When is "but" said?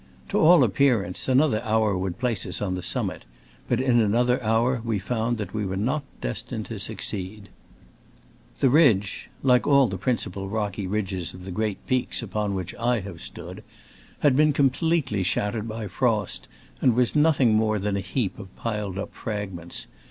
3.69-3.79